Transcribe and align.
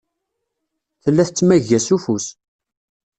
Tella 1.03 1.23
tettmagga 1.27 1.79
s 1.85 1.87
ufus. 1.95 2.25